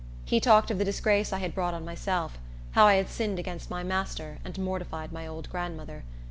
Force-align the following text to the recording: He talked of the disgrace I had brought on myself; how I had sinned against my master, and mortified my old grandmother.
He 0.25 0.39
talked 0.39 0.71
of 0.71 0.79
the 0.79 0.83
disgrace 0.83 1.31
I 1.31 1.37
had 1.37 1.53
brought 1.53 1.75
on 1.75 1.85
myself; 1.85 2.39
how 2.71 2.87
I 2.87 2.95
had 2.95 3.07
sinned 3.07 3.37
against 3.37 3.69
my 3.69 3.83
master, 3.83 4.39
and 4.43 4.57
mortified 4.57 5.11
my 5.13 5.27
old 5.27 5.47
grandmother. 5.51 6.03